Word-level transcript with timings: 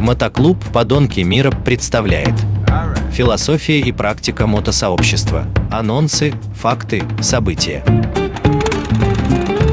Мотоклуб 0.00 0.56
«Подонки 0.72 1.20
мира» 1.20 1.50
представляет 1.50 2.32
Философия 3.12 3.80
и 3.80 3.92
практика 3.92 4.46
мотосообщества. 4.46 5.46
Анонсы, 5.70 6.32
факты, 6.54 7.02
события. 7.20 7.84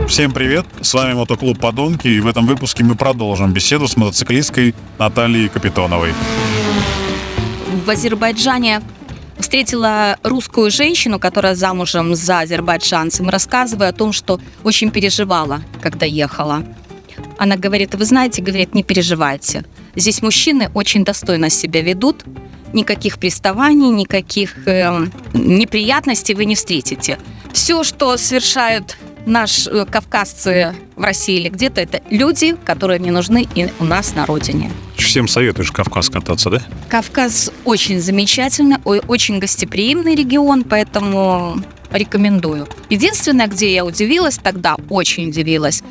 Всем 0.09 0.33
привет, 0.33 0.65
с 0.81 0.93
вами 0.93 1.13
Мотоклуб 1.13 1.57
«Подонки» 1.57 2.09
и 2.09 2.19
в 2.19 2.27
этом 2.27 2.45
выпуске 2.45 2.83
мы 2.83 2.95
продолжим 2.95 3.53
беседу 3.53 3.87
с 3.87 3.95
мотоциклисткой 3.95 4.75
Натальей 5.00 5.48
Капитоновой. 5.48 6.13
В 7.86 7.89
Азербайджане 7.89 8.82
встретила 9.39 10.18
русскую 10.23 10.71
женщину, 10.71 11.20
которая 11.20 11.55
замужем 11.55 12.16
за 12.16 12.41
азербайджанцем, 12.41 13.30
рассказывая 13.30 13.89
о 13.89 13.94
том, 13.94 14.12
что 14.12 14.41
очень 14.66 14.91
переживала, 14.91 15.62
когда 15.82 16.05
ехала. 16.05 16.64
Она 17.38 17.55
говорит, 17.55 17.96
вы 17.96 18.04
знаете, 18.04 18.41
говорит, 18.41 18.75
не 18.75 18.84
переживайте. 18.84 19.64
Здесь 19.98 20.21
мужчины 20.21 20.70
очень 20.76 21.03
достойно 21.03 21.49
себя 21.49 21.81
ведут, 21.81 22.23
никаких 22.71 23.17
приставаний, 23.17 23.90
никаких 23.90 24.67
э, 24.67 25.08
неприятностей 25.34 26.35
вы 26.35 26.45
не 26.45 26.54
встретите. 26.54 27.17
Все, 27.52 27.84
что 27.84 28.16
совершают 28.18 28.95
наши 29.26 29.71
э, 29.71 29.85
кавказцы 29.85 30.76
в 30.95 31.02
России 31.02 31.38
или 31.40 31.49
где-то, 31.49 31.81
это 31.81 32.02
люди, 32.12 32.55
которые 32.63 32.99
не 32.99 33.09
нужны 33.09 33.48
и 33.55 33.70
у 33.80 33.85
нас 33.85 34.13
на 34.13 34.27
родине. 34.27 34.71
Всем 34.98 35.27
советуешь 35.27 35.71
Кавказ 35.71 36.09
кататься, 36.09 36.52
да? 36.52 36.62
Кавказ 36.90 37.52
очень 37.66 37.99
замечательный, 37.99 38.77
очень 38.85 39.40
гостеприимный 39.40 40.13
регион, 40.13 40.63
поэтому 40.63 41.57
рекомендую. 41.90 42.68
Единственное, 42.91 43.48
где 43.48 43.73
я 43.73 43.84
удивилась 43.84 44.38
тогда, 44.38 44.76
очень 44.90 45.29
удивилась, 45.29 45.82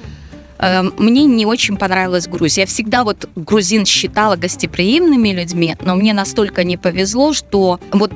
мне 0.58 1.24
не 1.24 1.46
очень 1.46 1.76
понравилась 1.76 2.26
Грузия. 2.26 2.62
Я 2.62 2.66
всегда 2.66 3.04
вот 3.04 3.28
грузин 3.36 3.84
считала 3.84 4.36
гостеприимными 4.36 5.30
людьми, 5.30 5.76
но 5.82 5.94
мне 5.96 6.14
настолько 6.14 6.64
не 6.64 6.76
повезло, 6.76 7.32
что 7.32 7.78
вот 7.92 8.12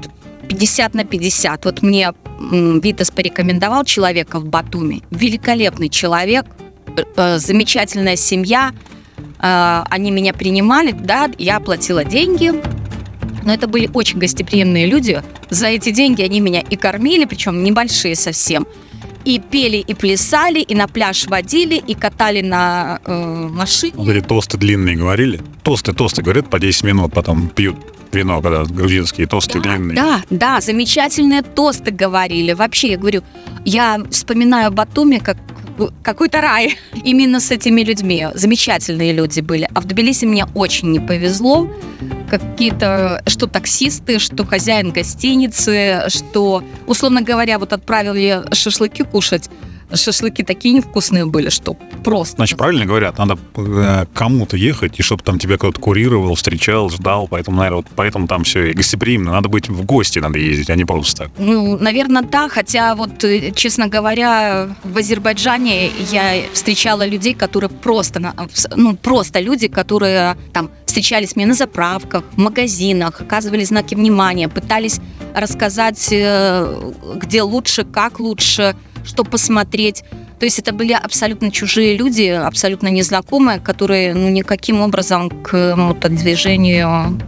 50 0.48 0.94
на 0.94 1.04
50. 1.04 1.64
Вот 1.64 1.82
мне 1.82 2.12
Витас 2.40 3.10
порекомендовал 3.10 3.84
человека 3.84 4.40
в 4.40 4.46
Батуми. 4.46 5.02
Великолепный 5.10 5.88
человек, 5.88 6.46
э, 7.16 7.38
замечательная 7.38 8.16
семья. 8.16 8.72
Э, 9.38 9.84
они 9.88 10.10
меня 10.10 10.32
принимали, 10.32 10.92
да, 10.92 11.30
я 11.38 11.58
оплатила 11.58 12.04
деньги. 12.04 12.52
Но 13.44 13.54
это 13.54 13.68
были 13.68 13.88
очень 13.94 14.18
гостеприимные 14.18 14.86
люди. 14.86 15.22
За 15.50 15.68
эти 15.68 15.90
деньги 15.90 16.22
они 16.22 16.40
меня 16.40 16.60
и 16.60 16.76
кормили, 16.76 17.24
причем 17.24 17.62
небольшие 17.62 18.14
совсем. 18.16 18.66
И 19.24 19.38
пели, 19.38 19.76
и 19.76 19.94
плясали, 19.94 20.60
и 20.60 20.74
на 20.74 20.88
пляж 20.88 21.26
водили, 21.26 21.74
и 21.74 21.94
катали 21.94 22.40
на 22.40 23.00
э, 23.04 23.48
машине. 23.50 23.92
Вот 23.96 24.08
эти 24.08 24.24
тосты 24.24 24.56
длинные 24.56 24.96
говорили. 24.96 25.40
Тосты, 25.62 25.92
тосты 25.92 26.22
говорят 26.22 26.48
по 26.48 26.58
10 26.58 26.84
минут, 26.84 27.12
потом 27.12 27.48
пьют 27.48 27.76
вино, 28.12 28.40
когда 28.40 28.64
грузинские 28.64 29.26
тосты 29.26 29.60
да, 29.60 29.70
длинные. 29.70 29.96
Да, 29.96 30.22
да, 30.30 30.60
замечательные 30.60 31.42
тосты 31.42 31.90
говорили. 31.90 32.52
Вообще, 32.52 32.92
я 32.92 32.98
говорю, 32.98 33.22
я 33.64 34.00
вспоминаю 34.10 34.70
Батуми 34.70 35.18
как 35.18 35.36
какой-то 36.02 36.40
рай 36.40 36.76
именно 37.04 37.40
с 37.40 37.50
этими 37.50 37.82
людьми. 37.82 38.28
Замечательные 38.34 39.12
люди 39.12 39.40
были. 39.40 39.68
А 39.74 39.80
в 39.80 39.84
Тбилиси 39.84 40.24
мне 40.24 40.46
очень 40.54 40.90
не 40.90 41.00
повезло. 41.00 41.68
Какие-то, 42.28 43.22
что 43.26 43.46
таксисты, 43.46 44.18
что 44.18 44.44
хозяин 44.44 44.90
гостиницы, 44.90 46.04
что, 46.08 46.62
условно 46.86 47.22
говоря, 47.22 47.58
вот 47.58 47.72
отправили 47.72 48.42
шашлыки 48.52 49.02
кушать 49.02 49.50
шашлыки 49.94 50.42
такие 50.42 50.74
невкусные 50.74 51.26
были, 51.26 51.48
что 51.48 51.74
просто. 52.04 52.36
Значит, 52.36 52.58
правильно 52.58 52.86
говорят, 52.86 53.18
надо 53.18 53.38
э, 53.56 54.06
кому-то 54.14 54.56
ехать, 54.56 54.98
и 54.98 55.02
чтобы 55.02 55.22
там 55.22 55.38
тебя 55.38 55.56
кто-то 55.56 55.80
курировал, 55.80 56.34
встречал, 56.34 56.90
ждал, 56.90 57.28
поэтому, 57.28 57.58
наверное, 57.58 57.76
вот 57.78 57.86
поэтому 57.94 58.26
там 58.26 58.44
все 58.44 58.70
и 58.70 58.72
гостеприимно. 58.72 59.32
Надо 59.32 59.48
быть 59.48 59.68
в 59.68 59.84
гости, 59.84 60.18
надо 60.18 60.38
ездить, 60.38 60.70
а 60.70 60.76
не 60.76 60.84
просто 60.84 61.24
так. 61.24 61.32
Ну, 61.38 61.78
наверное, 61.78 62.22
да, 62.22 62.48
хотя 62.48 62.94
вот, 62.94 63.24
э, 63.24 63.52
честно 63.52 63.88
говоря, 63.88 64.68
в 64.84 64.96
Азербайджане 64.96 65.90
я 66.10 66.42
встречала 66.52 67.06
людей, 67.06 67.34
которые 67.34 67.70
просто, 67.70 68.34
ну, 68.76 68.96
просто 68.96 69.40
люди, 69.40 69.68
которые 69.68 70.36
там 70.52 70.70
встречались 70.86 71.36
мне 71.36 71.46
на 71.46 71.54
заправках, 71.54 72.24
в 72.32 72.38
магазинах, 72.38 73.20
оказывали 73.20 73.64
знаки 73.64 73.94
внимания, 73.94 74.48
пытались 74.48 75.00
рассказать, 75.34 76.08
э, 76.12 76.92
где 77.16 77.42
лучше, 77.42 77.84
как 77.84 78.20
лучше, 78.20 78.74
что 79.04 79.24
посмотреть. 79.24 80.04
То 80.38 80.46
есть 80.46 80.58
это 80.58 80.72
были 80.72 80.92
абсолютно 80.92 81.50
чужие 81.50 81.96
люди, 81.96 82.22
абсолютно 82.22 82.88
незнакомые, 82.88 83.60
которые 83.60 84.14
ну, 84.14 84.28
никаким 84.30 84.80
образом 84.80 85.28
к 85.30 85.74
мотодвижению 85.76 87.18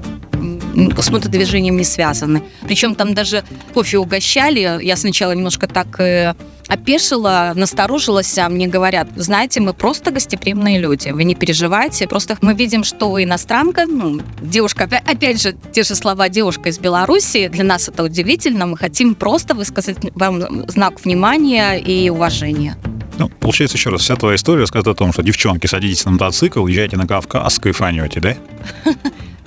с 0.74 1.10
мотодвижением 1.10 1.76
не 1.76 1.84
связаны. 1.84 2.42
Причем 2.62 2.94
там 2.94 3.14
даже 3.14 3.44
кофе 3.74 3.98
угощали. 3.98 4.82
Я 4.82 4.96
сначала 4.96 5.32
немножко 5.32 5.66
так 5.66 6.00
э, 6.00 6.34
опешила, 6.68 7.52
насторожилась, 7.54 8.38
а 8.38 8.48
мне 8.48 8.66
говорят, 8.66 9.08
знаете, 9.16 9.60
мы 9.60 9.74
просто 9.74 10.10
гостеприимные 10.10 10.78
люди, 10.78 11.10
вы 11.10 11.24
не 11.24 11.34
переживайте, 11.34 12.08
просто 12.08 12.38
мы 12.40 12.54
видим, 12.54 12.84
что 12.84 13.22
иностранка, 13.22 13.84
ну, 13.86 14.20
девушка, 14.40 14.84
опять 14.84 15.42
же, 15.42 15.54
те 15.72 15.82
же 15.82 15.94
слова 15.94 16.28
девушка 16.28 16.70
из 16.70 16.78
Беларуси, 16.78 17.48
для 17.48 17.64
нас 17.64 17.88
это 17.88 18.02
удивительно, 18.02 18.66
мы 18.66 18.76
хотим 18.78 19.14
просто 19.14 19.54
высказать 19.54 19.98
вам 20.14 20.68
знак 20.70 21.04
внимания 21.04 21.76
и 21.76 22.08
уважения. 22.08 22.76
Ну, 23.18 23.28
получается, 23.28 23.76
еще 23.76 23.90
раз, 23.90 24.00
вся 24.00 24.16
твоя 24.16 24.36
история 24.36 24.60
рассказывает 24.60 24.96
о 24.96 24.98
том, 24.98 25.12
что 25.12 25.22
девчонки, 25.22 25.66
садитесь 25.66 26.04
на 26.06 26.12
мотоцикл, 26.12 26.66
езжайте 26.66 26.96
на 26.96 27.06
Кавказ, 27.06 27.58
кайфанете, 27.58 28.20
да? 28.20 28.36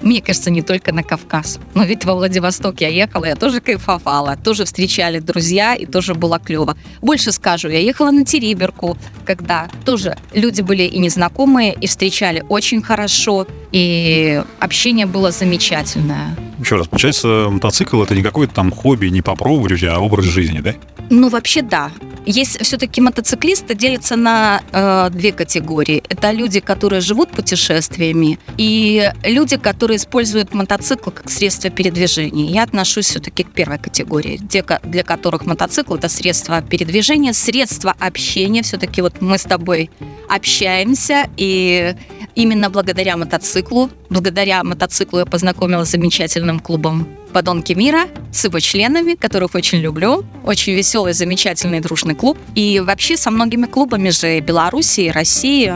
Мне 0.06 0.22
кажется, 0.22 0.52
не 0.52 0.62
только 0.62 0.94
на 0.94 1.02
Кавказ. 1.02 1.60
Но 1.74 1.84
ведь 1.84 2.06
во 2.06 2.14
Владивосток 2.14 2.80
я 2.80 2.90
ехала, 2.90 3.26
я 3.26 3.36
тоже 3.36 3.60
кайфовала, 3.60 4.38
тоже 4.38 4.64
встречали 4.66 5.18
друзья 5.18 5.74
и 5.74 5.88
тоже 5.88 6.14
было 6.14 6.38
клево. 6.38 6.78
Больше 7.02 7.32
скажу, 7.32 7.70
я 7.70 7.80
ехала 7.80 8.12
на 8.12 8.24
Териберку, 8.24 8.98
когда 9.26 9.68
тоже 9.84 10.16
люди 10.32 10.62
были 10.62 10.84
и 10.84 11.00
незнакомые, 11.00 11.74
и 11.74 11.88
встречали 11.88 12.46
очень 12.50 12.84
хорошо, 12.84 13.48
и 13.72 14.44
общение 14.60 15.08
было 15.08 15.32
замечательное. 15.32 16.36
Еще 16.60 16.76
раз, 16.76 16.88
получается, 16.88 17.48
мотоцикл 17.50 18.04
это 18.04 18.14
не 18.14 18.22
какое-то 18.22 18.54
там 18.54 18.72
хобби, 18.72 19.08
не 19.08 19.24
попробовать, 19.24 19.84
а 19.84 20.00
образ 20.00 20.26
жизни, 20.26 20.60
да? 20.60 20.76
Ну, 21.10 21.30
вообще 21.30 21.62
да. 21.62 21.92
Есть 22.26 22.60
все-таки 22.64 23.02
мотоциклисты 23.02 23.76
делятся 23.76 24.16
на 24.16 24.62
э, 24.72 25.10
две 25.12 25.32
категории. 25.32 26.04
Это 26.10 26.32
люди, 26.32 26.60
которые 26.60 27.02
живут 27.02 27.30
путешествиями, 27.30 28.40
и 28.58 29.12
люди, 29.24 29.58
которые 29.58 29.98
используют 29.98 30.54
мотоцикл 30.54 31.12
как 31.12 31.30
средство 31.30 31.70
передвижения. 31.70 32.48
Я 32.48 32.64
отношусь 32.64 33.06
все-таки 33.06 33.44
к 33.44 33.52
первой 33.52 33.78
категории. 33.78 34.40
Те, 34.50 34.66
для 34.84 35.04
которых 35.04 35.46
мотоцикл 35.46 35.96
это 35.96 36.10
средство 36.10 36.62
передвижения, 36.64 37.34
средство 37.34 37.94
общения. 38.00 38.64
Все-таки 38.64 39.02
вот 39.02 39.22
мы 39.22 39.38
с 39.38 39.44
тобой 39.44 39.92
общаемся, 40.28 41.30
и 41.38 41.96
именно 42.34 42.72
благодаря 42.72 43.18
мотоциклу, 43.18 43.92
благодаря 44.10 44.64
мотоциклу 44.64 45.20
я 45.20 45.26
познакомилась 45.26 45.90
с 45.90 45.92
замечательным 45.92 46.60
клубом 46.60 47.08
«Подонки 47.36 47.74
мира» 47.74 48.08
с 48.32 48.46
его 48.46 48.62
членами, 48.62 49.16
которых 49.16 49.56
очень 49.56 49.80
люблю. 49.80 50.24
Очень 50.46 50.72
веселый, 50.72 51.12
замечательный, 51.12 51.82
дружный 51.82 52.16
клуб. 52.16 52.38
И 52.56 52.80
вообще 52.80 53.18
со 53.18 53.30
многими 53.30 53.66
клубами 53.66 54.08
же 54.08 54.40
Беларуси, 54.40 55.12
России. 55.14 55.74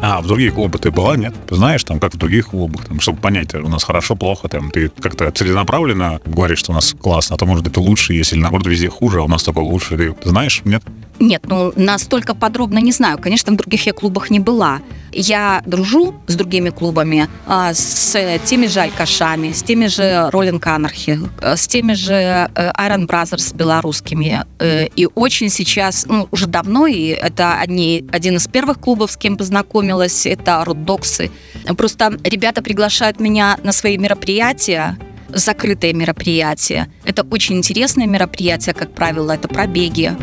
А, 0.00 0.20
в 0.20 0.28
другие 0.28 0.52
клубы 0.52 0.78
ты 0.78 0.92
была, 0.92 1.16
нет? 1.16 1.34
Знаешь, 1.50 1.82
там, 1.82 1.98
как 1.98 2.14
в 2.14 2.18
других 2.18 2.50
клубах, 2.50 2.86
там, 2.86 3.00
чтобы 3.00 3.18
понять, 3.18 3.52
у 3.52 3.68
нас 3.68 3.82
хорошо, 3.82 4.14
плохо, 4.14 4.46
там, 4.46 4.70
ты 4.70 4.90
как-то 4.90 5.28
целенаправленно 5.32 6.20
говоришь, 6.24 6.60
что 6.60 6.70
у 6.70 6.74
нас 6.76 6.94
классно, 7.00 7.34
а 7.34 7.36
то, 7.36 7.46
может, 7.46 7.66
это 7.66 7.80
лучше, 7.80 8.14
если, 8.14 8.36
наоборот, 8.36 8.68
везде 8.68 8.88
хуже, 8.88 9.18
а 9.18 9.22
у 9.22 9.28
нас 9.28 9.42
только 9.42 9.58
лучше. 9.58 9.96
Ты 9.96 10.28
знаешь, 10.28 10.62
нет? 10.64 10.84
Нет, 11.18 11.42
ну 11.48 11.72
настолько 11.74 12.36
подробно 12.36 12.78
не 12.78 12.92
знаю. 12.92 13.18
Конечно, 13.18 13.52
в 13.52 13.56
других 13.56 13.86
я 13.86 13.92
клубах 13.92 14.30
не 14.30 14.38
была. 14.38 14.80
Я 15.12 15.62
дружу 15.66 16.14
с 16.26 16.34
другими 16.34 16.70
клубами, 16.70 17.28
а, 17.46 17.74
с 17.74 18.16
теми 18.44 18.66
же 18.66 18.80
Алькашами, 18.80 19.52
с 19.52 19.62
теми 19.62 19.86
же 19.86 20.02
Rolling 20.32 20.60
Anarchy, 20.60 21.28
с 21.56 21.66
теми 21.66 21.92
же 21.92 22.14
э, 22.14 22.72
Iron 22.78 23.06
Brothers 23.06 23.54
белорусскими. 23.54 24.44
Э, 24.58 24.86
и 24.86 25.06
очень 25.14 25.50
сейчас, 25.50 26.06
ну, 26.06 26.28
уже 26.30 26.46
давно, 26.46 26.86
и 26.86 27.08
это 27.08 27.58
одни, 27.58 28.06
один 28.10 28.36
из 28.36 28.48
первых 28.48 28.80
клубов, 28.80 29.12
с 29.12 29.16
кем 29.16 29.36
познакомилась, 29.36 30.26
это 30.26 30.64
Рудоксы. 30.64 31.30
Просто 31.76 32.18
ребята 32.24 32.62
приглашают 32.62 33.20
меня 33.20 33.58
на 33.62 33.72
свои 33.72 33.98
мероприятия, 33.98 34.96
закрытые 35.28 35.92
мероприятия. 35.92 36.88
Это 37.04 37.22
очень 37.22 37.56
интересное 37.56 38.06
мероприятие, 38.06 38.74
как 38.74 38.94
правило, 38.94 39.32
это 39.32 39.48
пробеги. 39.48 40.16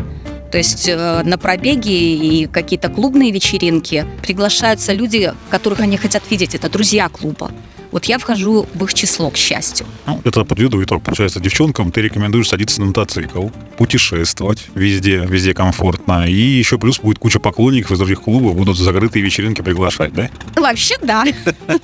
То 0.50 0.58
есть 0.58 0.88
э, 0.88 1.22
на 1.22 1.38
пробеги 1.38 1.92
и 1.92 2.46
какие-то 2.46 2.88
клубные 2.88 3.30
вечеринки 3.30 4.04
приглашаются 4.22 4.92
люди, 4.92 5.32
которых 5.48 5.80
они 5.80 5.96
хотят 5.96 6.22
видеть. 6.30 6.54
Это 6.54 6.68
друзья 6.68 7.08
клуба. 7.08 7.50
Вот 7.92 8.04
я 8.04 8.18
вхожу 8.18 8.66
в 8.72 8.84
их 8.84 8.94
число, 8.94 9.30
к 9.30 9.36
счастью. 9.36 9.86
Ну, 10.06 10.20
это 10.24 10.44
подведу 10.44 10.82
итог. 10.82 11.02
Получается, 11.02 11.40
девчонкам 11.40 11.90
ты 11.90 12.02
рекомендуешь 12.02 12.48
садиться 12.48 12.80
на 12.80 12.86
мотоцикл, 12.86 13.48
путешествовать 13.76 14.66
везде, 14.74 15.24
везде 15.28 15.54
комфортно. 15.54 16.28
И 16.28 16.34
еще 16.34 16.78
плюс 16.78 17.00
будет 17.00 17.18
куча 17.18 17.40
поклонников 17.40 17.92
из 17.92 17.98
других 17.98 18.22
клубов, 18.22 18.54
будут 18.54 18.76
закрытые 18.76 19.24
вечеринки 19.24 19.60
приглашать, 19.60 20.12
да? 20.12 20.30
Вообще, 20.56 20.96
да. 21.02 21.24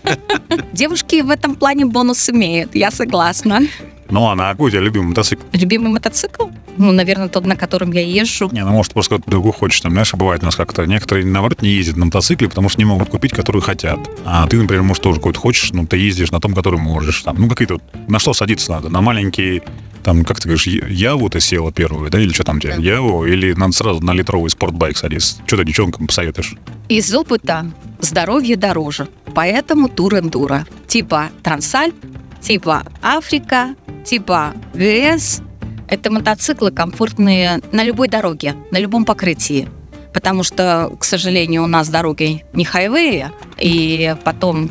Девушки 0.72 1.22
в 1.22 1.30
этом 1.30 1.56
плане 1.56 1.86
бонус 1.86 2.28
имеют, 2.30 2.74
я 2.74 2.90
согласна. 2.90 3.62
Ну, 4.10 4.28
а 4.28 4.34
на 4.34 4.50
какой 4.50 4.68
у 4.68 4.70
тебя 4.70 4.80
любимый 4.80 5.08
мотоцикл? 5.08 5.42
Любимый 5.52 5.92
мотоцикл? 5.92 6.46
Ну, 6.76 6.92
наверное, 6.92 7.28
тот, 7.28 7.46
на 7.46 7.56
котором 7.56 7.92
я 7.92 8.02
езжу. 8.02 8.48
Не, 8.52 8.64
ну, 8.64 8.70
может, 8.70 8.92
просто 8.92 9.16
кто-то 9.16 9.30
другой 9.30 9.52
хочет. 9.52 9.82
Там, 9.82 9.92
знаешь, 9.92 10.12
бывает 10.14 10.42
у 10.42 10.46
нас 10.46 10.56
как-то 10.56 10.84
некоторые, 10.84 11.26
наоборот, 11.26 11.62
не 11.62 11.70
ездят 11.70 11.96
на 11.96 12.06
мотоцикле, 12.06 12.48
потому 12.48 12.68
что 12.68 12.80
не 12.80 12.84
могут 12.84 13.08
купить, 13.08 13.32
который 13.32 13.62
хотят. 13.62 13.98
А 14.24 14.46
ты, 14.46 14.58
например, 14.58 14.82
может, 14.82 15.02
тоже 15.02 15.18
какой-то 15.18 15.40
хочешь, 15.40 15.72
но 15.72 15.86
ты 15.86 15.96
ездишь 15.96 16.30
на 16.30 16.40
том, 16.40 16.54
который 16.54 16.78
можешь. 16.78 17.22
Там, 17.22 17.36
ну, 17.38 17.48
какие-то... 17.48 17.80
На 18.08 18.18
что 18.18 18.34
садиться 18.34 18.72
надо? 18.72 18.88
На 18.88 19.00
маленький 19.00 19.62
там, 20.06 20.24
как 20.24 20.38
ты 20.38 20.48
говоришь, 20.48 20.68
Яву 20.68 21.28
ты 21.28 21.40
села 21.40 21.72
первую, 21.72 22.10
да, 22.10 22.20
или 22.20 22.32
что 22.32 22.44
там 22.44 22.58
у 22.58 22.60
тебя, 22.60 22.76
Яву, 22.76 23.26
или 23.26 23.54
надо 23.54 23.72
сразу 23.72 24.00
на 24.04 24.12
литровый 24.12 24.50
спортбайк 24.50 24.96
садиться? 24.96 25.38
Что 25.46 25.56
ты 25.56 25.64
девчонкам 25.64 26.06
посоветуешь? 26.06 26.54
Из 26.88 27.12
опыта 27.12 27.72
здоровье 27.98 28.54
дороже, 28.54 29.08
поэтому 29.34 29.88
тур-эндуро. 29.88 30.64
Типа 30.86 31.30
Трансальп, 31.42 31.96
типа 32.40 32.84
Африка, 33.02 33.74
типа 34.06 34.54
ГС. 34.72 35.40
Это 35.88 36.10
мотоциклы 36.10 36.70
комфортные 36.70 37.60
на 37.72 37.84
любой 37.84 38.08
дороге, 38.08 38.54
на 38.70 38.78
любом 38.78 39.04
покрытии. 39.04 39.68
Потому 40.12 40.42
что, 40.42 40.90
к 40.98 41.04
сожалению, 41.04 41.64
у 41.64 41.66
нас 41.66 41.88
дороги 41.88 42.44
не 42.54 42.64
хайвеи, 42.64 43.26
и 43.58 44.16
потом 44.24 44.70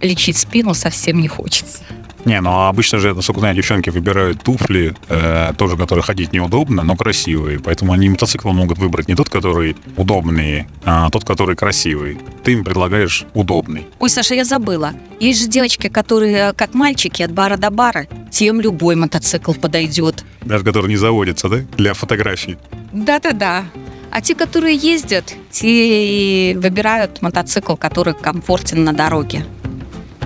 лечить 0.00 0.36
спину 0.36 0.74
совсем 0.74 1.20
не 1.20 1.28
хочется. 1.28 1.82
Не, 2.24 2.40
ну 2.40 2.50
а 2.50 2.68
обычно 2.68 2.98
же, 2.98 3.14
насколько 3.14 3.40
знаю, 3.40 3.56
девчонки 3.56 3.90
выбирают 3.90 4.42
туфли, 4.42 4.94
э, 5.08 5.52
тоже, 5.56 5.76
которые 5.76 6.02
ходить 6.02 6.32
неудобно, 6.32 6.82
но 6.82 6.96
красивые. 6.96 7.60
Поэтому 7.60 7.92
они 7.92 8.08
мотоцикл 8.08 8.50
могут 8.50 8.78
выбрать 8.78 9.08
не 9.08 9.14
тот, 9.14 9.28
который 9.28 9.76
удобный, 9.96 10.66
а 10.84 11.10
тот, 11.10 11.24
который 11.24 11.56
красивый. 11.56 12.18
Ты 12.44 12.52
им 12.52 12.64
предлагаешь 12.64 13.24
удобный. 13.34 13.86
Ой, 13.98 14.10
Саша, 14.10 14.34
я 14.34 14.44
забыла. 14.44 14.92
Есть 15.18 15.42
же 15.42 15.48
девочки, 15.48 15.88
которые, 15.88 16.52
как 16.52 16.74
мальчики, 16.74 17.22
от 17.22 17.32
бара 17.32 17.56
до 17.56 17.70
бара. 17.70 18.06
Тем 18.30 18.60
любой 18.60 18.96
мотоцикл 18.96 19.52
подойдет. 19.52 20.24
Даже 20.42 20.64
который 20.64 20.88
не 20.88 20.96
заводится, 20.96 21.48
да? 21.48 21.58
Для 21.76 21.94
фотографий. 21.94 22.56
Да-да-да. 22.92 23.64
А 24.10 24.20
те, 24.20 24.34
которые 24.34 24.76
ездят, 24.76 25.34
те 25.50 26.56
выбирают 26.56 27.22
мотоцикл, 27.22 27.76
который 27.76 28.14
комфортен 28.14 28.82
на 28.82 28.92
дороге. 28.92 29.44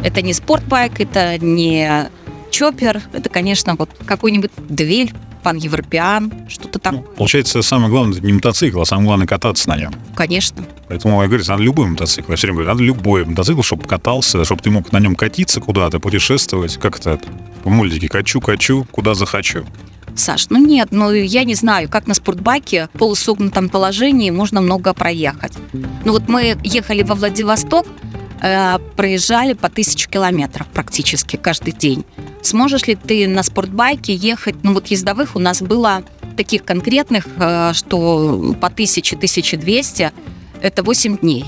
Это 0.05 0.21
не 0.21 0.35
спортбайк, 0.35 1.01
это 1.01 1.39
не 1.39 2.11
чоппер, 2.51 3.01
это, 3.12 3.29
конечно, 3.31 3.75
вот 3.77 3.91
какой-нибудь 4.05 4.51
двель, 4.69 5.12
пан-европеан, 5.43 6.33
что-то 6.49 6.79
там. 6.79 6.97
Ну, 6.97 7.03
получается, 7.03 7.62
самое 7.62 7.91
главное, 7.91 8.19
это 8.19 8.27
не 8.27 8.35
мотоцикл, 8.35 8.81
а 8.81 8.85
самое 8.85 9.06
главное 9.06 9.27
кататься 9.27 9.69
на 9.69 9.77
нем. 9.77 9.95
Конечно. 10.15 10.65
Поэтому 10.89 11.21
я 11.23 11.29
говорю, 11.29 11.45
надо 11.47 11.62
любой 11.62 11.87
мотоцикл. 11.87 12.31
Я 12.31 12.37
все 12.37 12.47
время 12.47 12.56
говорю, 12.56 12.69
надо 12.69 12.83
любой 12.83 13.25
мотоцикл, 13.25 13.62
чтобы 13.62 13.85
катался, 13.85 14.45
чтобы 14.45 14.62
ты 14.62 14.71
мог 14.71 14.93
на 14.93 15.01
нем 15.01 15.17
катиться 15.17 15.61
куда-то, 15.61 16.01
путешествовать. 16.01 16.77
Как 16.77 17.01
это? 17.01 17.19
По 17.62 17.71
мультике 17.71 18.09
«Качу-качу, 18.09 18.87
куда 18.91 19.15
захочу». 19.15 19.65
Саш, 20.17 20.49
ну 20.51 20.65
нет, 20.65 20.89
ну 20.93 21.11
я 21.11 21.45
не 21.45 21.55
знаю, 21.55 21.89
как 21.89 22.06
на 22.06 22.15
спортбайке 22.15 22.89
в 22.95 22.99
полусогнутом 22.99 23.69
положении 23.69 24.31
можно 24.31 24.61
много 24.61 24.95
проехать. 24.95 25.55
Ну 25.73 26.12
вот 26.12 26.29
мы 26.29 26.56
ехали 26.62 27.03
во 27.03 27.17
Владивосток, 27.17 27.87
Э, 28.44 28.79
проезжали 28.96 29.55
по 29.55 29.70
тысячу 29.70 30.11
километров 30.11 30.67
практически 30.67 31.37
каждый 31.37 31.73
день. 31.73 32.05
Сможешь 32.43 32.87
ли 32.87 32.94
ты 32.94 33.26
на 33.26 33.43
спортбайке 33.43 34.14
ехать? 34.14 34.56
Ну 34.62 34.75
вот 34.75 34.88
ездовых 34.88 35.35
у 35.35 35.38
нас 35.38 35.62
было 35.62 36.02
таких 36.37 36.62
конкретных, 36.62 37.26
э, 37.38 37.73
что 37.73 38.55
по 38.61 38.67
1000-1200 38.67 40.12
это 40.61 40.82
8 40.82 41.17
дней. 41.19 41.46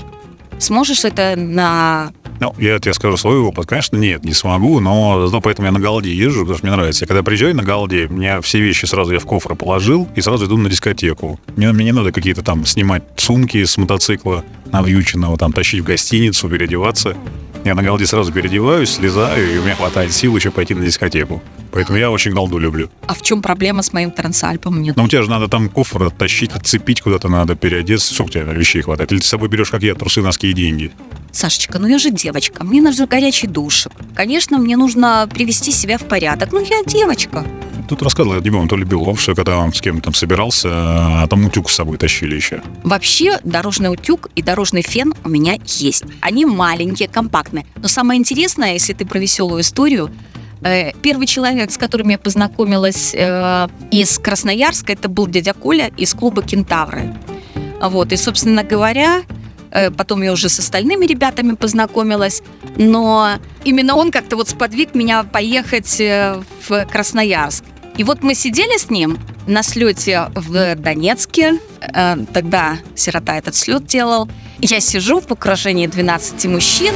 Сможешь 0.59 1.05
это 1.05 1.35
на 1.35 2.11
ну, 2.39 2.53
я 2.59 2.79
тебе 2.79 2.93
скажу 2.93 3.17
свой 3.17 3.39
опыт. 3.39 3.65
Конечно, 3.65 3.97
нет, 3.97 4.23
не 4.23 4.33
смогу, 4.33 4.79
но 4.79 5.25
зато 5.25 5.41
поэтому 5.41 5.67
я 5.67 5.71
на 5.71 5.79
Галде 5.79 6.13
езжу, 6.13 6.41
потому 6.41 6.57
что 6.57 6.67
мне 6.67 6.75
нравится. 6.75 7.03
Я 7.03 7.07
когда 7.07 7.23
приезжаю 7.23 7.55
на 7.55 7.63
Галде, 7.63 8.07
меня 8.07 8.41
все 8.41 8.59
вещи 8.59 8.85
сразу 8.85 9.13
я 9.13 9.19
в 9.19 9.25
кофры 9.25 9.55
положил 9.55 10.07
и 10.15 10.21
сразу 10.21 10.45
иду 10.45 10.57
на 10.57 10.69
дискотеку. 10.69 11.39
Мне, 11.55 11.71
мне 11.71 11.85
не 11.85 11.93
надо 11.93 12.11
какие-то 12.11 12.43
там 12.43 12.65
снимать 12.65 13.03
сумки 13.15 13.63
с 13.63 13.77
мотоцикла 13.77 14.43
навьюченного, 14.71 15.37
там 15.37 15.51
тащить 15.51 15.81
в 15.81 15.85
гостиницу, 15.85 16.47
переодеваться. 16.47 17.15
Я 17.63 17.75
на 17.75 17.83
голде 17.83 18.05
сразу 18.05 18.31
переодеваюсь, 18.31 18.89
слезаю, 18.89 19.53
и 19.53 19.57
у 19.57 19.63
меня 19.63 19.75
хватает 19.75 20.13
сил 20.13 20.35
еще 20.35 20.51
пойти 20.51 20.73
на 20.73 20.85
дискотеку. 20.85 21.41
Поэтому 21.71 21.97
я 21.97 22.09
очень 22.09 22.31
голду 22.31 22.57
люблю. 22.57 22.89
А 23.05 23.13
в 23.13 23.21
чем 23.21 23.41
проблема 23.41 23.83
с 23.83 23.93
моим 23.93 24.11
трансальпом? 24.11 24.81
Нет. 24.81 24.95
Ну, 24.95 25.03
у 25.03 25.07
тебя 25.07 25.21
же 25.21 25.29
надо 25.29 25.47
там 25.47 25.69
кофр 25.69 26.03
оттащить, 26.03 26.51
отцепить 26.51 27.01
куда-то 27.01 27.27
надо, 27.29 27.55
переодеться. 27.55 28.13
Сколько 28.13 28.29
у 28.29 28.31
тебя 28.31 28.53
вещей 28.53 28.81
хватает? 28.81 29.11
Или 29.11 29.19
ты 29.19 29.25
с 29.25 29.29
собой 29.29 29.49
берешь, 29.49 29.69
как 29.69 29.83
я, 29.83 29.95
трусы, 29.95 30.21
носки 30.21 30.49
и 30.49 30.53
деньги? 30.53 30.91
Сашечка, 31.31 31.77
ну 31.77 31.87
я 31.87 31.99
же 31.99 32.09
девочка, 32.09 32.63
мне 32.63 32.81
нужен 32.81 33.05
горячий 33.05 33.47
душик. 33.47 33.91
Конечно, 34.15 34.57
мне 34.57 34.75
нужно 34.77 35.29
привести 35.31 35.71
себя 35.71 35.97
в 35.97 36.05
порядок. 36.05 36.51
Ну, 36.51 36.61
я 36.61 36.83
девочка. 36.85 37.45
Тут 37.87 38.01
рассказывал, 38.01 38.41
я 38.41 38.67
то 38.67 38.75
ли 38.75 38.83
Белов, 38.83 39.21
что 39.21 39.33
когда 39.33 39.59
он 39.59 39.73
с 39.73 39.79
кем-то 39.79 40.03
там 40.03 40.13
собирался, 40.13 40.69
а 40.71 41.27
там 41.27 41.45
утюг 41.45 41.69
с 41.69 41.75
собой 41.75 41.97
тащили 41.97 42.35
еще. 42.35 42.61
Вообще, 42.83 43.39
дорожный 43.45 43.91
утюг 43.91 44.29
и 44.35 44.41
дорожный 44.41 44.81
фен 44.81 45.13
у 45.23 45.29
меня 45.29 45.57
есть. 45.65 46.03
Они 46.19 46.45
маленькие, 46.45 47.07
компактные. 47.07 47.65
Но 47.77 47.87
самое 47.87 48.19
интересное, 48.19 48.73
если 48.73 48.93
ты 48.93 49.05
про 49.05 49.19
веселую 49.19 49.61
историю, 49.61 50.11
э, 50.61 50.91
Первый 51.01 51.27
человек, 51.27 51.71
с 51.71 51.77
которым 51.77 52.09
я 52.09 52.17
познакомилась 52.17 53.13
э, 53.15 53.67
из 53.91 54.19
Красноярска, 54.19 54.91
это 54.91 55.07
был 55.07 55.27
дядя 55.27 55.53
Коля 55.53 55.89
из 55.95 56.13
клуба 56.13 56.43
«Кентавры». 56.43 57.15
Вот, 57.81 58.11
и, 58.11 58.17
собственно 58.17 58.63
говоря, 58.63 59.21
э, 59.71 59.91
потом 59.91 60.23
я 60.23 60.33
уже 60.33 60.49
с 60.49 60.59
остальными 60.59 61.05
ребятами 61.05 61.53
познакомилась, 61.53 62.41
но 62.75 63.39
именно 63.63 63.95
он 63.95 64.11
как-то 64.11 64.35
вот 64.35 64.49
сподвиг 64.49 64.93
меня 64.93 65.23
поехать 65.23 65.99
в 65.99 66.85
Красноярск. 66.91 67.63
И 67.97 68.03
вот 68.03 68.21
мы 68.21 68.35
сидели 68.35 68.77
с 68.77 68.89
ним 68.91 69.17
на 69.47 69.63
слете 69.63 70.29
в 70.35 70.75
Донецке. 70.75 71.59
Э, 71.81 72.15
тогда 72.31 72.77
сирота 72.95 73.37
этот 73.37 73.55
слет 73.55 73.85
делал. 73.85 74.29
Я 74.59 74.79
сижу 74.79 75.19
в 75.19 75.31
окружении 75.31 75.87
12 75.87 76.45
мужчин. 76.45 76.93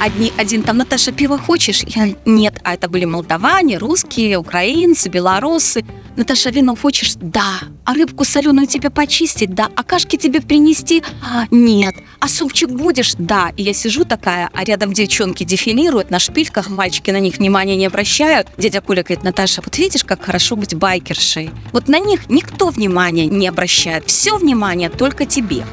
Одни, 0.00 0.32
один 0.36 0.62
там, 0.62 0.76
Наташа, 0.76 1.12
пиво 1.12 1.38
хочешь? 1.38 1.82
Я, 1.82 2.14
нет. 2.26 2.60
А 2.62 2.74
это 2.74 2.88
были 2.88 3.06
молдаване, 3.06 3.78
русские, 3.78 4.36
украинцы, 4.36 5.08
белорусы. 5.08 5.84
Наташа, 6.18 6.50
вино 6.50 6.74
хочешь? 6.74 7.14
Да. 7.14 7.60
А 7.84 7.94
рыбку 7.94 8.24
соленую 8.24 8.66
тебе 8.66 8.90
почистить? 8.90 9.54
Да. 9.54 9.70
А 9.76 9.84
кашки 9.84 10.16
тебе 10.16 10.40
принести? 10.40 11.00
А, 11.22 11.44
нет. 11.52 11.94
А 12.18 12.26
супчик 12.26 12.70
будешь? 12.70 13.14
Да. 13.14 13.52
И 13.56 13.62
я 13.62 13.72
сижу 13.72 14.04
такая, 14.04 14.50
а 14.52 14.64
рядом 14.64 14.92
девчонки 14.92 15.44
дефилируют 15.44 16.10
на 16.10 16.18
шпильках, 16.18 16.70
мальчики 16.70 17.12
на 17.12 17.20
них 17.20 17.36
внимания 17.36 17.76
не 17.76 17.86
обращают. 17.86 18.48
Дядя 18.58 18.80
Коля 18.80 19.04
говорит, 19.04 19.22
Наташа, 19.22 19.62
вот 19.64 19.78
видишь, 19.78 20.02
как 20.02 20.24
хорошо 20.24 20.56
быть 20.56 20.74
байкершей? 20.74 21.52
Вот 21.72 21.86
на 21.86 22.00
них 22.00 22.28
никто 22.28 22.70
внимания 22.70 23.26
не 23.26 23.46
обращает. 23.46 24.08
Все 24.08 24.36
внимание 24.38 24.90
только 24.90 25.24
тебе. 25.24 25.64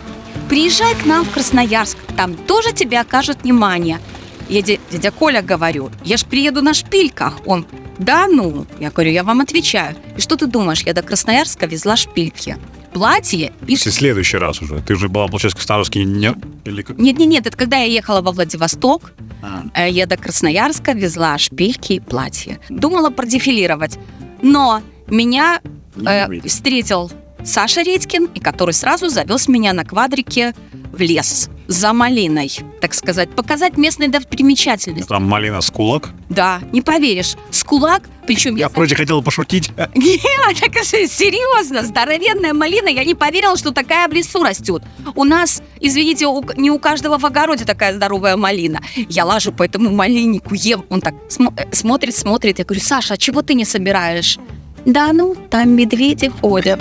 Приезжай 0.48 0.94
к 0.94 1.08
нам 1.08 1.26
в 1.26 1.32
Красноярск, 1.32 1.98
там 2.16 2.36
тоже 2.36 2.72
тебе 2.72 3.00
окажут 3.00 3.42
внимание. 3.42 4.00
Я 4.48 4.62
дядя 4.62 5.10
Коля 5.10 5.42
говорю, 5.42 5.90
я 6.04 6.18
ж 6.18 6.26
приеду 6.26 6.62
на 6.62 6.76
шпильках. 6.76 7.40
Он, 7.48 7.66
да 7.98 8.28
ну? 8.28 8.66
Я 8.80 8.92
говорю, 8.92 9.12
я 9.12 9.24
вам 9.24 9.42
отвечаю. 9.42 9.96
И 10.18 10.22
что 10.22 10.36
ты 10.36 10.48
думаешь, 10.48 10.82
я 10.84 10.94
до 10.94 11.02
Красноярска 11.02 11.66
везла 11.66 11.96
шпильки. 11.96 12.58
Платье 12.94 13.52
и... 13.68 13.76
В 13.76 13.80
следующий 13.80 14.38
раз 14.38 14.62
уже. 14.62 14.82
Ты 14.82 14.94
уже 14.94 15.10
была, 15.10 15.28
получается, 15.28 15.60
в 15.60 15.62
Старовске 15.62 16.06
не... 16.06 16.34
Или... 16.64 16.86
Нет, 16.98 17.18
нет, 17.20 17.28
нет, 17.28 17.48
это 17.48 17.58
когда 17.58 17.78
я 17.78 17.86
ехала 17.86 18.22
во 18.22 18.32
Владивосток, 18.32 19.12
а. 19.42 19.64
Э, 19.74 19.90
я 19.90 20.06
до 20.06 20.16
Красноярска 20.16 20.94
везла 20.94 21.38
шпильки 21.38 21.94
и 21.94 22.00
платье. 22.00 22.60
Думала 22.70 23.10
продефилировать. 23.10 24.00
Но 24.42 24.82
меня 25.08 25.60
э, 26.06 26.48
встретил 26.48 27.12
Саша 27.44 27.82
Редькин, 27.82 28.30
и 28.34 28.40
который 28.40 28.74
сразу 28.74 29.10
завез 29.10 29.50
меня 29.50 29.74
на 29.74 29.84
квадрике 29.84 30.54
в 30.92 31.02
лес 31.02 31.50
за 31.68 31.94
малиной, 31.94 32.52
так 32.82 32.94
сказать, 32.94 33.30
показать 33.30 33.78
местные 33.78 34.10
достопримечательности. 34.10 35.08
Там 35.08 35.28
малина 35.28 35.62
с 35.62 35.70
кулак? 35.72 36.10
Да, 36.30 36.62
не 36.72 36.82
поверишь, 36.82 37.36
с 37.52 37.64
кулак, 37.64 38.04
причем... 38.26 38.56
Я, 38.56 38.66
я 38.66 38.70
вроде 38.70 38.96
хотела 38.96 39.22
пошутить. 39.22 39.72
Нет, 39.96 40.60
так 40.60 40.84
серьезно, 40.84 41.84
здоровенная 41.84 42.54
малина, 42.54 42.90
я 42.90 43.04
не 43.04 43.16
поверила, 43.16 43.58
что 43.58 43.72
такая 43.72 44.08
в 44.08 44.14
лесу 44.14 44.44
растет. 44.44 44.84
У 45.16 45.24
нас, 45.24 45.62
извините, 45.80 46.28
у, 46.28 46.44
не 46.58 46.72
у 46.72 46.80
каждого 46.80 47.18
в 47.18 47.26
огороде 47.26 47.66
такая 47.66 47.94
здоровая 47.94 48.38
малина. 48.38 48.82
Я 49.10 49.26
лажу 49.26 49.52
по 49.52 49.64
этому 49.64 49.92
малиннику, 49.92 50.54
ем. 50.56 50.86
Он 50.90 51.02
так 51.02 51.16
см- 51.30 51.54
э, 51.58 51.74
смотрит, 51.74 52.16
смотрит. 52.16 52.60
Я 52.60 52.66
говорю, 52.66 52.82
Саша, 52.82 53.14
а 53.16 53.18
чего 53.18 53.42
ты 53.42 53.54
не 53.54 53.66
собираешь? 53.66 54.40
Да 54.86 55.14
ну, 55.14 55.36
там 55.50 55.70
медведи 55.72 56.30
ходят. 56.30 56.80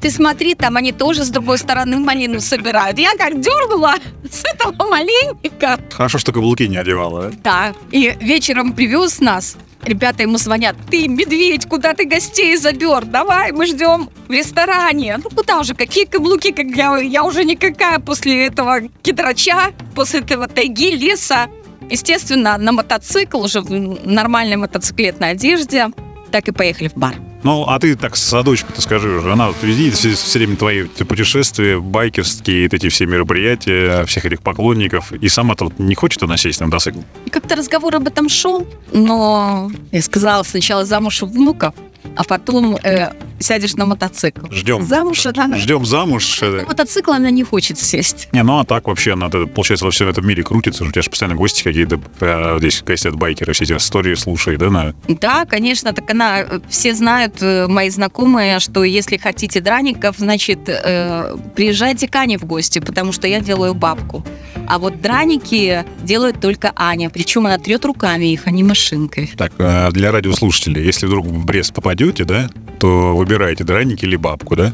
Ты 0.00 0.10
смотри, 0.10 0.54
там 0.54 0.76
они 0.76 0.92
тоже 0.92 1.24
с 1.24 1.28
другой 1.28 1.58
стороны 1.58 1.98
малину 1.98 2.40
собирают. 2.40 2.98
Я 2.98 3.10
как 3.18 3.38
дернула 3.40 3.94
с 4.30 4.42
этого 4.44 4.88
малинника. 4.88 5.78
Хорошо, 5.90 6.18
что 6.18 6.32
каблуки 6.32 6.62
не 6.62 6.78
одевала. 6.78 7.30
Да. 7.44 7.74
И 7.90 8.16
вечером 8.20 8.72
привез 8.72 9.20
нас. 9.20 9.56
Ребята 9.82 10.22
ему 10.22 10.38
звонят. 10.38 10.76
Ты, 10.90 11.08
медведь, 11.08 11.66
куда 11.66 11.94
ты 11.94 12.04
гостей 12.04 12.56
забер? 12.56 13.04
Давай, 13.04 13.52
мы 13.52 13.66
ждем 13.66 14.10
в 14.28 14.32
ресторане. 14.32 15.18
Ну 15.22 15.30
куда 15.30 15.58
уже, 15.60 15.74
какие 15.74 16.04
каблуки? 16.04 16.52
Как 16.52 16.66
я, 16.66 16.96
я 16.98 17.24
уже 17.24 17.44
никакая 17.44 17.98
после 17.98 18.46
этого 18.46 18.80
кедрача, 19.02 19.72
после 19.94 20.20
этого 20.20 20.48
тайги, 20.48 20.90
леса. 20.90 21.48
Естественно, 21.90 22.56
на 22.56 22.72
мотоцикл, 22.72 23.42
уже 23.42 23.60
в 23.60 23.70
нормальной 24.06 24.56
мотоциклетной 24.56 25.30
одежде. 25.30 25.88
Так 26.30 26.48
и 26.48 26.52
поехали 26.52 26.88
в 26.88 26.94
бар. 26.94 27.16
Ну, 27.42 27.64
а 27.66 27.78
ты 27.78 27.96
так 27.96 28.16
с 28.16 28.42
дочкой-то 28.42 28.82
скажи 28.82 29.08
уже, 29.08 29.32
она 29.32 29.48
вот 29.48 29.62
видит 29.62 29.94
все, 29.94 30.14
все 30.14 30.38
время 30.38 30.56
твои 30.56 30.84
путешествия, 30.84 31.80
байкерские, 31.80 32.66
эти 32.66 32.88
все 32.88 33.06
мероприятия, 33.06 34.04
всех 34.04 34.26
этих 34.26 34.42
поклонников, 34.42 35.12
и 35.12 35.28
сама-то 35.28 35.64
вот 35.64 35.78
не 35.78 35.94
хочет 35.94 36.22
она 36.22 36.36
сесть 36.36 36.60
на 36.60 36.66
мотоцикл? 36.66 37.00
Как-то 37.30 37.56
разговор 37.56 37.96
об 37.96 38.06
этом 38.06 38.28
шел, 38.28 38.66
но 38.92 39.70
я 39.90 40.02
сказала 40.02 40.42
сначала 40.42 40.84
замуж 40.84 41.22
у 41.22 41.26
внуков, 41.26 41.74
а 42.16 42.24
потом 42.24 42.76
э, 42.82 43.12
сядешь 43.38 43.74
на 43.74 43.86
мотоцикл. 43.86 44.46
Ждем. 44.50 44.84
Замуж 44.84 45.26
она... 45.26 45.56
Ждем 45.58 45.84
замуж. 45.84 46.38
э, 46.42 46.60
На 46.62 46.64
мотоцикл 46.64 47.12
она 47.12 47.30
не 47.30 47.42
хочет 47.44 47.78
сесть. 47.78 48.28
Не, 48.32 48.42
ну 48.42 48.58
а 48.58 48.64
так 48.64 48.86
вообще 48.88 49.12
она, 49.12 49.28
получается, 49.28 49.84
во 49.84 49.90
всем 49.90 50.08
этом 50.08 50.26
мире 50.26 50.42
крутится, 50.42 50.84
у 50.84 50.90
тебя 50.90 51.02
же 51.02 51.10
постоянно 51.10 51.36
гости 51.36 51.62
какие-то, 51.62 52.00
э, 52.20 52.56
здесь 52.58 52.82
гостят 52.82 53.14
байкеры, 53.16 53.52
все 53.52 53.64
эти 53.64 53.72
истории 53.74 54.14
слушай, 54.14 54.56
да, 54.56 54.70
на... 54.70 54.94
Да, 55.08 55.44
конечно, 55.44 55.92
так 55.92 56.10
она... 56.10 56.40
э, 56.40 56.60
Все 56.68 56.94
знают, 56.94 57.36
э, 57.42 57.66
мои 57.68 57.90
знакомые, 57.90 58.58
что 58.60 58.84
если 58.84 59.16
хотите 59.16 59.60
драников, 59.60 60.16
значит, 60.18 60.60
э, 60.68 61.36
приезжайте 61.54 62.08
к 62.08 62.14
Ане 62.16 62.38
в 62.38 62.44
гости, 62.44 62.78
потому 62.78 63.12
что 63.12 63.26
я 63.28 63.40
делаю 63.40 63.74
бабку. 63.74 64.24
А 64.66 64.78
вот 64.78 65.00
драники 65.00 65.84
делает 66.02 66.40
только 66.40 66.72
Аня, 66.76 67.10
причем 67.10 67.46
она 67.46 67.58
трет 67.58 67.84
руками 67.84 68.26
их, 68.32 68.46
а 68.46 68.50
не 68.50 68.62
машинкой. 68.62 69.30
Так, 69.36 69.52
э, 69.58 69.90
для 69.92 70.12
радиослушателей, 70.12 70.84
если 70.84 71.06
вдруг 71.06 71.26
в 71.26 71.44
Брест 71.44 71.72
попадете, 71.90 72.24
да, 72.24 72.48
то 72.78 73.16
выбирайте 73.16 73.64
драники 73.64 74.04
или 74.04 74.14
бабку, 74.14 74.54
да? 74.54 74.72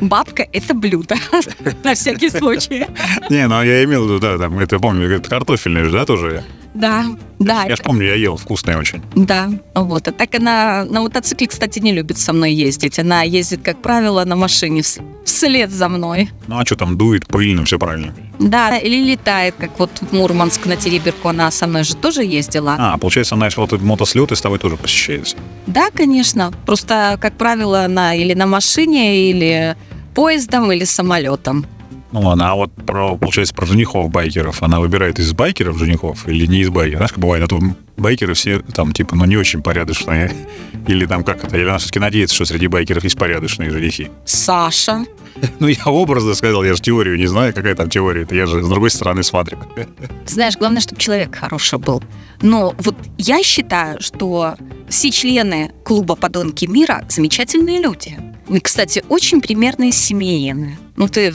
Бабка– 0.00 0.46
это 0.52 0.72
блюдо, 0.72 1.14
на 1.84 1.94
всякий 1.94 2.30
случай. 2.30 2.86
Не, 3.28 3.48
ну 3.48 3.62
я 3.62 3.84
имел 3.84 4.04
в 4.04 4.06
виду, 4.06 4.18
да, 4.18 4.38
там, 4.38 4.58
это 4.58 4.78
помню, 4.78 5.10
это 5.10 5.28
картофельные 5.28 5.84
же, 5.84 5.90
да, 5.90 6.06
тоже? 6.06 6.42
Да, 6.74 7.04
да, 7.38 7.64
Я 7.64 7.76
ж 7.76 7.80
помню, 7.82 8.06
я 8.06 8.14
ел, 8.14 8.36
вкусные 8.36 8.78
очень. 8.78 9.02
да. 9.14 9.50
Вот. 9.74 10.08
А 10.08 10.12
так 10.12 10.34
она 10.34 10.84
на 10.88 11.02
мотоцикле, 11.02 11.46
кстати, 11.46 11.78
не 11.80 11.92
любит 11.92 12.16
со 12.18 12.32
мной 12.32 12.52
ездить. 12.52 12.98
Она 12.98 13.22
ездит, 13.22 13.60
как 13.62 13.82
правило, 13.82 14.24
на 14.24 14.36
машине 14.36 14.80
вс- 14.80 15.02
вслед 15.24 15.70
за 15.70 15.88
мной. 15.88 16.30
Ну 16.46 16.58
а 16.58 16.64
что 16.64 16.76
там, 16.76 16.96
дует, 16.96 17.26
пыльно, 17.26 17.64
все 17.64 17.78
правильно. 17.78 18.14
Да, 18.38 18.76
или 18.78 19.10
летает, 19.12 19.54
как 19.58 19.78
вот 19.78 19.90
в 20.00 20.12
Мурманск 20.14 20.64
на 20.66 20.76
Тереберку 20.76 21.28
она 21.28 21.50
со 21.50 21.66
мной 21.66 21.84
же 21.84 21.94
тоже 21.94 22.24
ездила. 22.24 22.76
А, 22.78 22.96
получается, 22.98 23.34
она 23.34 23.48
вот 23.56 23.72
этот 23.72 23.82
мотослеты 23.82 24.34
с 24.34 24.40
тобой 24.40 24.58
тоже 24.58 24.76
посещается. 24.76 25.36
Да, 25.66 25.90
конечно. 25.94 26.52
Просто, 26.66 27.18
как 27.20 27.36
правило, 27.36 27.84
она 27.84 28.14
или 28.14 28.32
на 28.34 28.46
машине, 28.46 29.30
или 29.30 29.76
поездом, 30.14 30.72
или 30.72 30.84
самолетом. 30.84 31.66
Ну 32.12 32.20
ладно, 32.20 32.50
а 32.50 32.54
вот 32.54 32.72
про, 32.74 33.16
получается, 33.16 33.54
про 33.54 33.64
женихов 33.64 34.10
байкеров. 34.10 34.62
Она 34.62 34.80
выбирает 34.80 35.18
из 35.18 35.32
байкеров 35.32 35.78
женихов 35.78 36.28
или 36.28 36.46
не 36.46 36.60
из 36.60 36.68
байкеров? 36.68 36.98
Знаешь, 36.98 37.12
как 37.12 37.20
бывает, 37.20 37.44
а 37.44 37.48
то 37.48 37.60
байкеры 37.96 38.34
все 38.34 38.60
там, 38.60 38.92
типа, 38.92 39.16
ну 39.16 39.24
не 39.24 39.36
очень 39.36 39.62
порядочные. 39.62 40.30
Или 40.86 41.06
там 41.06 41.22
как 41.22 41.44
это, 41.44 41.56
или 41.56 41.68
она 41.68 41.78
все-таки 41.78 42.00
надеется, 42.00 42.34
что 42.34 42.44
среди 42.44 42.66
байкеров 42.66 43.04
есть 43.04 43.16
порядочные 43.16 43.70
женихи. 43.70 44.10
Саша. 44.24 45.04
Ну, 45.60 45.68
я 45.68 45.84
образно 45.86 46.34
сказал, 46.34 46.64
я 46.64 46.74
же 46.74 46.82
теорию 46.82 47.16
не 47.16 47.26
знаю, 47.26 47.54
какая 47.54 47.74
там 47.74 47.88
теория. 47.88 48.22
Это 48.22 48.34
я 48.34 48.46
же 48.46 48.62
с 48.62 48.68
другой 48.68 48.90
стороны 48.90 49.22
смотрю. 49.22 49.58
Знаешь, 50.26 50.56
главное, 50.56 50.80
чтобы 50.80 51.00
человек 51.00 51.36
хороший 51.36 51.78
был. 51.78 52.02
Но 52.40 52.74
вот 52.78 52.96
я 53.18 53.42
считаю, 53.42 54.00
что 54.00 54.56
все 54.88 55.10
члены 55.10 55.72
клуба 55.84 56.16
«Подонки 56.16 56.66
мира» 56.66 57.04
замечательные 57.08 57.80
люди. 57.80 58.18
И, 58.48 58.60
кстати, 58.60 59.04
очень 59.08 59.40
примерные 59.40 59.92
семьяне. 59.92 60.76
Ну, 60.96 61.08
ты 61.08 61.32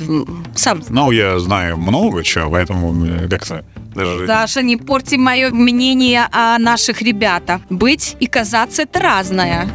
сам 0.56 0.82
Ну, 0.90 1.12
я 1.12 1.40
знаю 1.40 1.78
много 1.78 2.24
чего, 2.24 2.52
поэтому 2.52 3.28
как-то 3.30 3.66
даже... 3.96 4.28
Саша, 4.28 4.62
не 4.62 4.78
порти 4.78 5.16
мое 5.16 5.50
мнение 5.50 6.28
о 6.32 6.60
наших 6.60 7.02
ребятах. 7.02 7.62
Быть 7.70 8.16
и 8.20 8.28
казаться 8.28 8.84
это 8.84 9.00
разное. 9.00 9.68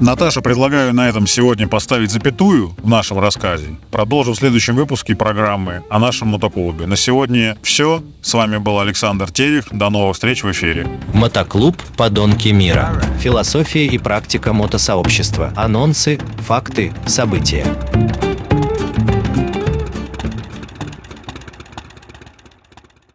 Наташа, 0.00 0.42
предлагаю 0.42 0.92
на 0.92 1.08
этом 1.08 1.26
сегодня 1.26 1.68
поставить 1.68 2.10
запятую 2.10 2.74
в 2.76 2.88
нашем 2.88 3.18
рассказе. 3.18 3.78
Продолжим 3.90 4.34
в 4.34 4.36
следующем 4.36 4.76
выпуске 4.76 5.16
программы 5.16 5.82
о 5.88 5.98
нашем 5.98 6.28
мотоклубе. 6.28 6.86
На 6.86 6.96
сегодня 6.96 7.56
все. 7.62 8.02
С 8.20 8.34
вами 8.34 8.58
был 8.58 8.78
Александр 8.78 9.30
Терек. 9.30 9.66
До 9.72 9.88
новых 9.88 10.14
встреч 10.14 10.42
в 10.42 10.50
эфире. 10.52 10.86
Мотоклуб 11.14 11.76
«Подонки 11.96 12.48
мира». 12.48 13.02
Философия 13.20 13.86
и 13.86 13.96
практика 13.96 14.52
мотосообщества. 14.52 15.52
Анонсы, 15.56 16.20
факты, 16.46 16.92
события. 17.06 17.64